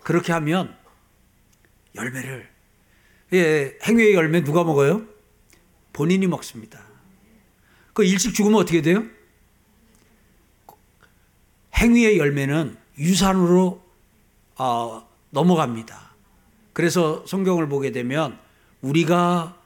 [0.04, 0.76] 그렇게 하면
[1.96, 2.50] 열매를
[3.34, 5.06] 예, 행위의 열매 누가 먹어요?
[5.94, 6.82] 본인이 먹습니다.
[7.94, 9.04] 그 일찍 죽으면 어떻게 돼요?
[11.76, 13.84] 행위의 열매는 유산으로
[14.56, 16.14] 어, 넘어갑니다.
[16.74, 18.40] 그래서 성경을 보게 되면
[18.82, 19.58] 우리가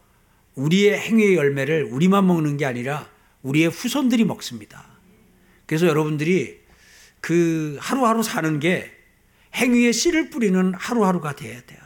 [0.55, 3.07] 우리의 행위의 열매를 우리만 먹는 게 아니라
[3.41, 4.92] 우리의 후손들이 먹습니다.
[5.65, 6.61] 그래서 여러분들이
[7.21, 8.91] 그 하루하루 사는 게
[9.55, 11.79] 행위의 씨를 뿌리는 하루하루가 돼야 돼요.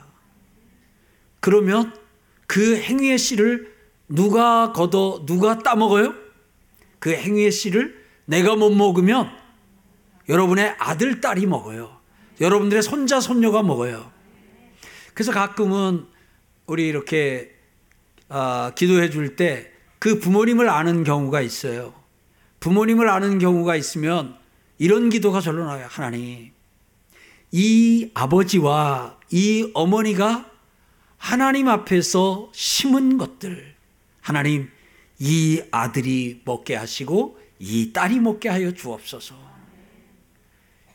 [1.40, 1.94] 그러면
[2.48, 3.76] 그 행위의 씨를
[4.10, 6.16] 누가 걷어 누가 따먹어요?
[7.00, 9.30] 그 행위의 씨를 내가 못 먹으면
[10.30, 11.98] 여러분의 아들, 딸이 먹어요.
[12.42, 14.12] 여러분들의 손자, 손녀가 먹어요.
[15.14, 16.06] 그래서 가끔은
[16.66, 17.56] 우리 이렇게
[18.30, 21.94] 어, 기도해 줄 때 그 부모님을 아는 경우가 있어요.
[22.60, 24.38] 부모님을 아는 경우가 있으면
[24.78, 25.88] 이런 기도가 절로 나와요.
[25.90, 26.52] 하나님,
[27.52, 30.52] 이 아버지와 이 어머니가
[31.18, 33.76] 하나님 앞에서 심은 것들,
[34.22, 34.70] 하나님,
[35.20, 39.36] 이 아들이 먹게 하시고 이 딸이 먹게 하여 주옵소서.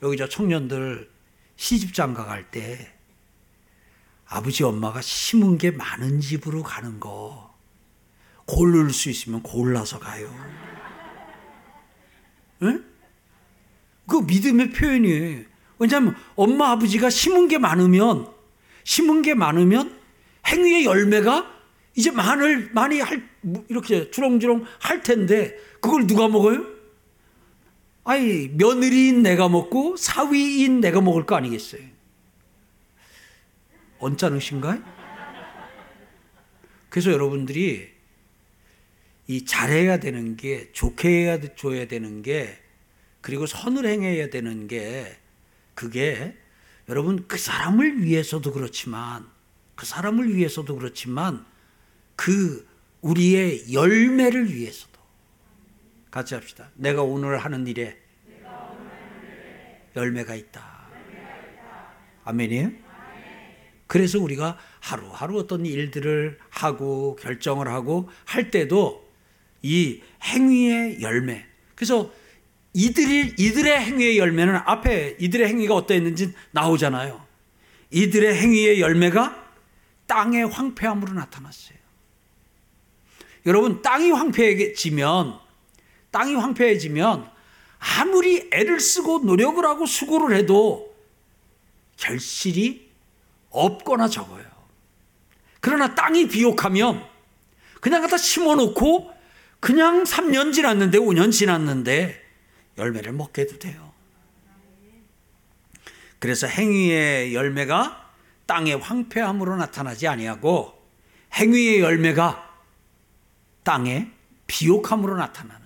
[0.02, 1.10] 여기 저 청년들
[1.56, 2.92] 시집장가 갈 때
[4.26, 7.54] 아버지 엄마가 심은 게 많은 집으로 가는 거
[8.46, 10.28] 고를 수 있으면 골라서 가요.
[12.62, 12.84] 응?
[14.06, 15.44] 그 믿음의 표현이에요.
[15.78, 18.28] 왜냐하면 엄마 아버지가 심은 게 많으면
[18.84, 19.98] 심은 게 많으면
[20.46, 21.50] 행위의 열매가
[21.94, 23.28] 이제 많을 많이 할
[23.68, 26.66] 이렇게 주렁주렁 할 텐데 그걸 누가 먹어요?
[28.04, 31.82] 아니 며느리인 내가 먹고 사위인 내가 먹을 거 아니겠어요?
[33.98, 34.82] 언짢으신가요?
[36.88, 37.91] 그래서 여러분들이
[39.26, 42.58] 이 잘해야 되는 게 좋게 해야 줘야 되는 게
[43.20, 45.16] 그리고 선을 행해야 되는 게
[45.74, 46.36] 그게
[46.88, 49.26] 여러분 그 사람을 위해서도 그렇지만
[49.74, 51.46] 그 사람을 위해서도 그렇지만
[52.16, 52.66] 그
[53.00, 55.00] 우리의 열매를 위해서도
[56.10, 56.70] 같이 합시다.
[56.74, 57.98] 내가 오늘 하는 일에
[59.96, 60.82] 열매가 있다.
[62.24, 62.70] 아멘이에요?
[63.86, 69.01] 그래서 우리가 하루하루 어떤 일들을 하고 결정을 하고 할 때도
[69.62, 71.44] 이 행위의 열매.
[71.74, 72.12] 그래서
[72.74, 77.24] 이들이 이들의 행위의 열매는 앞에 이들의 행위가 어떠했는지 나오잖아요.
[77.90, 79.50] 이들의 행위의 열매가
[80.06, 81.78] 땅의 황폐함으로 나타났어요.
[83.46, 85.38] 여러분 땅이 황폐해지면
[86.10, 87.30] 땅이 황폐해지면
[87.78, 90.94] 아무리 애를 쓰고 노력을 하고 수고를 해도
[91.96, 92.90] 결실이
[93.50, 94.44] 없거나 적어요.
[95.60, 97.04] 그러나 땅이 비옥하면
[97.80, 99.11] 그냥 갖다 심어놓고
[99.62, 102.20] 그냥 3년 지났는데 5년 지났는데
[102.78, 103.92] 열매를 먹게 도 돼요.
[106.18, 108.10] 그래서 행위의 열매가
[108.46, 110.76] 땅의 황폐함으로 나타나지 아니하고
[111.34, 112.58] 행위의 열매가
[113.62, 114.10] 땅의
[114.48, 115.64] 비옥함으로 나타나는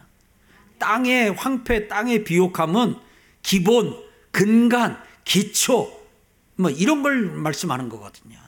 [0.79, 2.97] 땅의 황폐, 땅의 비옥함은
[3.41, 3.97] 기본,
[4.31, 6.07] 근간, 기초
[6.57, 8.39] 뭐 이런 걸 말씀하는 거거든요.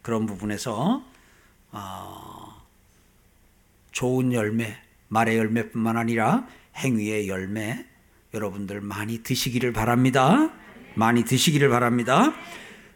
[0.00, 1.04] 그런 부분에서
[1.70, 2.37] 어,
[3.98, 4.76] 좋은 열매,
[5.08, 7.84] 말의 열매뿐만 아니라 행위의 열매
[8.32, 10.52] 여러분들 많이 드시기를 바랍니다.
[10.94, 12.32] 많이 드시기를 바랍니다.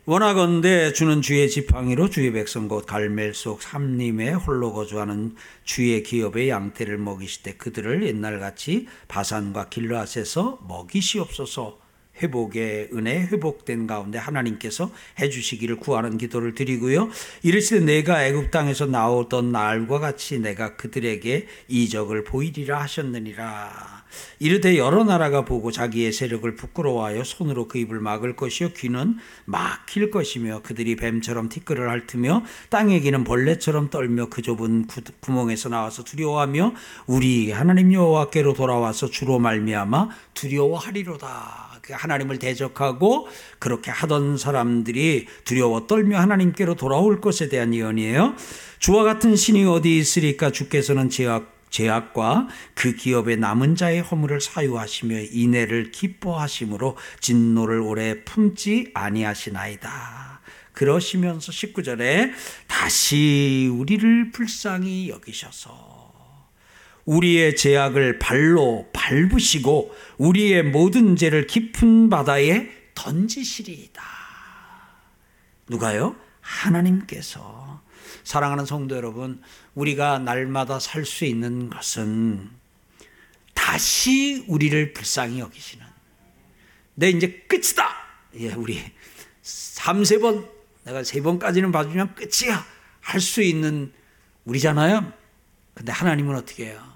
[0.05, 5.35] 원하건대 주는 주의 지팡이로 주의 백성 곧 갈멜 속 삼림에 홀로 거주하는
[5.65, 11.82] 주의 기업의 양떼를 먹이시되 그들을 옛날같이 바산과 길라앗에서 먹이시옵소서
[12.23, 17.11] 회복의 은혜 회복된 가운데 하나님께서 해주시기를 구하는 기도를 드리고요.
[17.43, 24.03] 이르시되 내가 애굽 땅에서 나오던 날과 같이 내가 그들에게 이적을 보이리라 하셨느니라.
[24.39, 30.61] 이르되 여러 나라가 보고 자기의 세력을 부끄러워하여 손으로 그 입을 막을 것이요 귀는 막힐 것이며
[30.63, 34.87] 그들이 뱀처럼 티끌을 핥으며 땅에 기는 벌레처럼 떨며 그 좁은
[35.21, 36.75] 구멍에서 나와서 두려워하며
[37.07, 41.72] 우리 하나님 여호와께로 돌아와서 주로 말미암아 두려워하리로다.
[41.83, 48.37] 그 하나님을 대적하고 그렇게 하던 사람들이 두려워 떨며 하나님께로 돌아올 것에 대한 예언이에요.
[48.79, 55.91] 주와 같은 신이 어디 있으리까 주께서는 제약 제약과 그 기업의 남은 자의 허물을 사유하시며 인애를
[55.91, 60.43] 기뻐하심으로 진노를 오래 품지 아니하시나이다.
[60.75, 62.33] 그러시면서 19절에
[62.67, 66.03] 다시 우리를 불쌍히 여기셔서
[67.05, 74.03] 우리의 제약을 발로 밟으시고 우리의 모든 죄를 깊은 바다에 던지시리이다.
[75.69, 76.15] 누가요?
[76.41, 77.83] 하나님께서
[78.23, 79.43] 사랑하는 성도 여러분,
[79.75, 82.51] 우리가 날마다 살 수 있는 것은
[83.55, 85.85] 다시 우리를 불쌍히 여기시는
[86.95, 87.89] 내 이제 끝이다.
[88.39, 88.81] 예, 우리
[89.43, 90.47] 3, 세 번
[90.85, 92.65] 내가 세 번까지는 봐주면 끝이야.
[93.01, 93.93] 할 수 있는
[94.45, 95.13] 우리잖아요.
[95.75, 96.92] 근데 하나님은 어떻게 해요?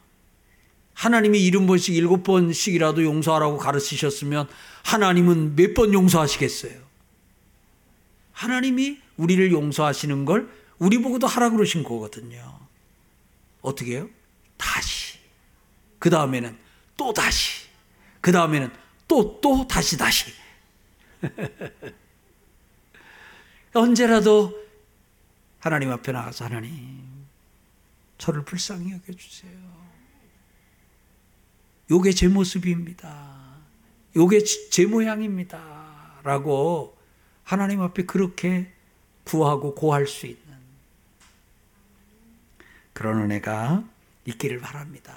[0.97, 4.49] 하나님이 일흔 번씩 일곱 번씩이라도 용서하라고 가르치셨으면
[4.83, 6.81] 하나님은 몇 번 용서하시겠어요?
[8.33, 12.59] 하나님이 우리를 용서하시는 걸 우리 보고도 하라 그러신 거거든요.
[13.61, 14.09] 어떻게 해요?
[14.57, 15.19] 다시.
[15.99, 16.57] 그 다음에는
[16.97, 17.67] 또 다시.
[18.23, 18.71] 그 다음에는
[19.07, 20.33] 또, 또 다시, 다시.
[23.75, 24.65] 언제라도
[25.59, 27.27] 하나님 앞에 나가서 하나님,
[28.17, 29.76] 저를 불쌍히 여겨주세요.
[31.91, 33.37] 요게 제 모습입니다.
[34.17, 36.21] 요게 제 모양입니다.
[36.25, 36.97] 라고
[37.45, 38.73] 하나님 앞에 그렇게
[39.25, 40.43] 구하고 고할 수 있는
[42.93, 43.85] 그런 은혜가
[44.25, 45.15] 있기를 바랍니다.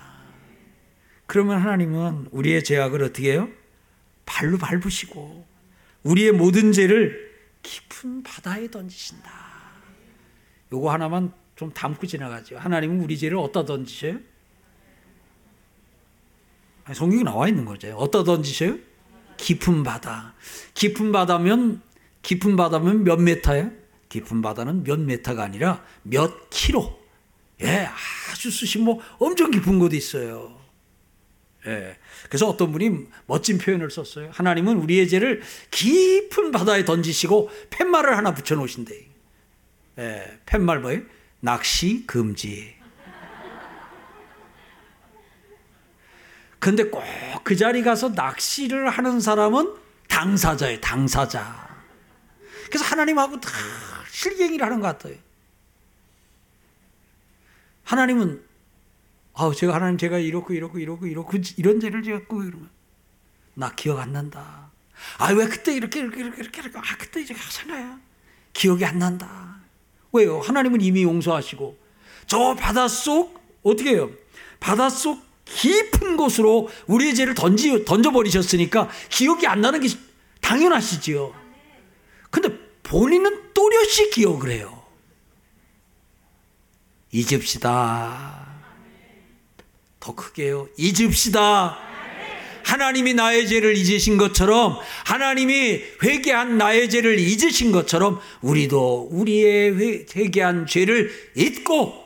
[1.26, 3.50] 그러면 하나님은 우리의 죄악을 어떻게 해요?
[4.26, 5.46] 발로 밟으시고
[6.04, 7.30] 우리의 모든 죄를
[7.64, 9.32] 깊은 바다에 던지신다.
[10.72, 12.58] 요거 하나만 좀 담고 지나가죠.
[12.58, 14.20] 하나님은 우리 죄를 어디다 던지셔요?
[16.94, 17.96] 성경에 나와 있는 거죠.
[17.96, 18.78] 어디다 던지셔요?
[19.38, 20.34] 깊은 바다.
[20.74, 21.82] 깊은 바다면
[22.22, 23.72] 깊은 바다면 몇 메타예요?
[24.10, 27.00] 깊은 바다는 몇 메타가 아니라 몇 킬로.
[27.62, 27.90] 예,
[28.32, 30.60] 아주 수심 뭐 엄청 깊은 곳이 있어요.
[31.68, 31.98] 예.
[32.30, 34.30] 그래서 어떤 분이 멋진 표현을 썼어요.
[34.34, 39.08] 하나님은 우리의 죄를 깊은 바다에 던지시고 팻말을 하나 붙여 놓으신대.
[40.00, 41.02] 예, 팻말 뭐예요?
[41.42, 42.79] 낚시 금지.
[46.60, 47.04] 근데 꼭
[47.50, 49.74] 그 자리 가서 낚시를 하는 사람은
[50.08, 51.68] 당사자예요, 당사자.
[52.68, 53.50] 그래서 하나님하고 다
[54.08, 55.16] 실갱이를 하는 것 같아요.
[57.84, 58.44] 하나님은
[59.34, 62.70] 아, 제가 하나님 제가 이렇고 이렇고 이렇고 이렇고 이런 죄를 지었고 이러면
[63.56, 64.70] 나 기억 안 난다.
[65.18, 66.78] 아, 왜 그때 이렇게 이렇게 이렇게 이렇게, 이렇게.
[66.78, 68.00] 아, 그때 이렇게 하잖아요.
[68.54, 69.56] 기억이 안 난다.
[70.12, 70.40] 왜요?
[70.40, 71.80] 하나님은 이미 용서하시고
[72.28, 74.12] 저 바닷속 어떻게 해요?
[74.60, 75.24] 바닷속
[75.56, 79.90] 깊은 곳으로 우리의 죄를 던지 던져 버리셨으니까 기억이 안 나는 게
[80.42, 81.34] 당연하시지요.
[82.30, 82.50] 근데
[82.84, 84.84] 본인은 또렷이 기억을 해요.
[87.12, 88.48] 잊읍시다.
[90.00, 90.70] 더 크게요.
[90.78, 91.90] 잊읍시다.
[92.64, 101.12] 하나님이 나의 죄를 잊으신 것처럼 하나님이 회개한 나의 죄를 잊으신 것처럼 우리도 우리의 회개한 죄를
[101.36, 101.99] 잊고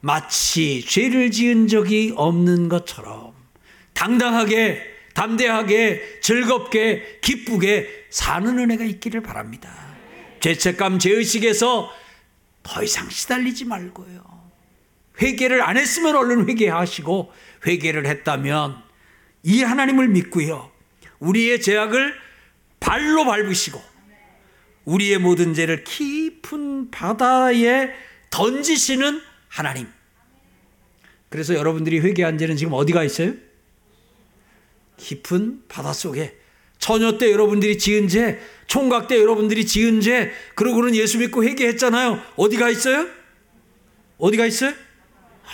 [0.00, 3.34] 마치 죄를 지은 적이 없는 것처럼
[3.92, 4.82] 당당하게
[5.14, 9.70] 담대하게 즐겁게 기쁘게 사는 은혜가 있기를 바랍니다.
[10.40, 11.90] 죄책감 죄의식에서
[12.62, 14.40] 더 이상 시달리지 말고요.
[15.20, 17.32] 회개를 안 했으면 얼른 회개하시고
[17.66, 18.82] 회개를 했다면
[19.42, 20.70] 이 하나님을 믿고요.
[21.18, 22.14] 우리의 죄악을
[22.78, 23.82] 발로 밟으시고
[24.86, 27.90] 우리의 모든 죄를 깊은 바다에
[28.30, 29.88] 던지시는 하나님.
[31.28, 33.34] 그래서 여러분들이 회개한 죄는 지금 어디가 있어요?
[34.96, 36.38] 깊은 바다 속에
[36.78, 42.22] 처녀 때 여러분들이 지은 죄, 총각 때 여러분들이 지은 죄, 그러고는 예수 믿고 회개했잖아요.
[42.36, 43.06] 어디가 있어요?
[44.18, 44.70] 어디가 있어요?
[44.70, 45.48] 아,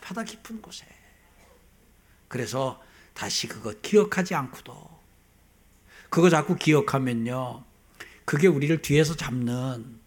[0.00, 0.86] 바다 깊은 곳에.
[2.28, 4.74] 그래서 다시 그거 기억하지 않고도
[6.08, 7.64] 그거 자꾸 기억하면요.
[8.24, 10.00] 그게 우리를 뒤에서 잡는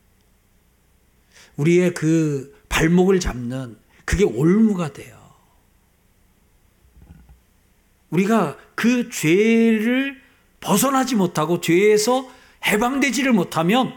[1.57, 5.17] 우리의 그 발목을 잡는 그게 올무가 돼요.
[8.09, 10.21] 우리가 그 죄를
[10.59, 12.31] 벗어나지 못하고 죄에서
[12.65, 13.93] 해방되지를 못하면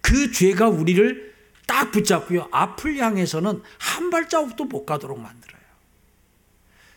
[0.00, 1.34] 그 죄가 우리를
[1.66, 2.48] 딱 붙잡고요.
[2.52, 5.56] 앞을 향해서는 한 발자국도 못 가도록 만들어요.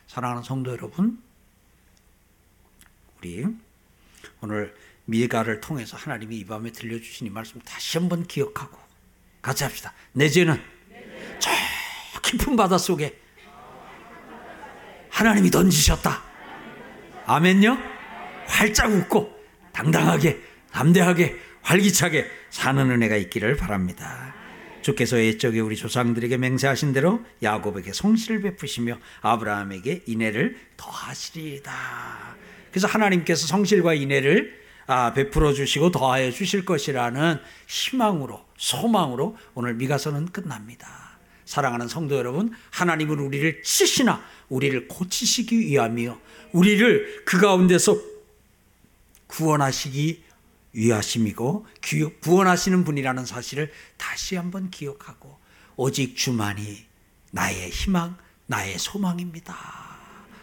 [0.08, 1.22] 사랑하는 성도 여러분,
[3.18, 3.46] 우리
[4.42, 8.78] 오늘 미가를 통해서 하나님이 이 밤에 들려주신 이 말씀 다시 한번 기억하고
[9.42, 9.94] 같이 합시다.
[10.14, 10.62] 내 죄는
[11.40, 11.50] 저
[12.22, 13.18] 깊은 바다 속에
[15.10, 16.24] 하나님이 던지셨다.
[17.26, 17.78] 아멘요?
[18.48, 19.38] 활짝 웃고
[19.72, 20.40] 당당하게
[20.72, 24.34] 담대하게 활기차게 사는 은혜가 있기를 바랍니다.
[24.82, 31.72] 주께서 옛적에 우리 조상들에게 맹세하신 대로 야곱에게 성실을 베푸시며 아브라함에게 인애를 더하시리이다.
[32.72, 34.69] 그래서 하나님께서 성실과 인애를 아,
[35.14, 41.10] 베풀어 주시고 더하여 주실 것이라는 희망으로 소망으로 오늘 미가서는 끝납니다.
[41.46, 46.20] 사랑하는 성도 여러분, 하나님은 우리를 치시나 우리를 고치시기 위함이요
[46.52, 47.98] 우리를 그 가운데서
[49.28, 50.24] 구원하시기
[50.74, 51.68] 위하심이고
[52.22, 55.38] 구원하시는 분이라는 사실을 다시 한번 기억하고
[55.76, 56.86] 오직 주만이
[57.32, 58.18] 나의 희망,
[58.48, 59.56] 나의 소망입니다.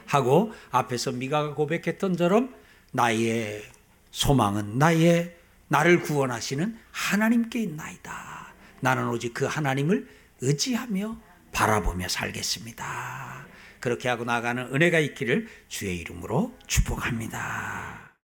[0.06, 2.54] 하고 앞에서 미가가 고백했던 처럼
[2.92, 3.62] 나의
[4.16, 5.36] 소망은 나의
[5.68, 8.54] 나를 구원하시는 하나님께 있나이다.
[8.80, 10.08] 나는 오직 그 하나님을
[10.40, 11.18] 의지하며
[11.52, 13.46] 바라보며 살겠습니다.
[13.78, 18.05] 그렇게 하고 나가는 은혜가 있기를 주의 이름으로 축복합니다.